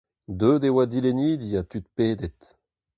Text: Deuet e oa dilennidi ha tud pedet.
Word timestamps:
Deuet 0.39 0.63
e 0.67 0.69
oa 0.71 0.85
dilennidi 0.91 1.49
ha 1.57 1.61
tud 1.69 1.85
pedet. 1.95 2.39